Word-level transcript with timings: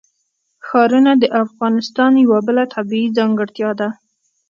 ښارونه 0.67 1.11
د 1.17 1.23
افغانستان 1.43 2.11
یوه 2.25 2.39
بله 2.47 2.63
طبیعي 2.75 3.07
ځانګړتیا 3.17 3.69
ده. 3.79 3.89